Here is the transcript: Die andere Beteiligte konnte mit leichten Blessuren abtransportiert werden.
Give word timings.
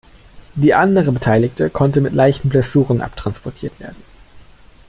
Die 0.55 0.73
andere 0.73 1.11
Beteiligte 1.11 1.69
konnte 1.69 2.01
mit 2.01 2.11
leichten 2.13 2.49
Blessuren 2.49 3.01
abtransportiert 3.01 3.79
werden. 3.79 4.01